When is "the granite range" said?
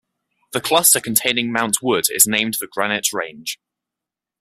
2.59-3.59